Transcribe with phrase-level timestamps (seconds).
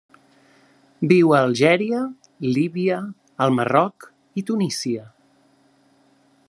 [1.11, 1.99] Viu a Algèria,
[2.57, 2.97] Líbia,
[3.47, 4.09] el Marroc
[4.41, 5.09] i Tunísia.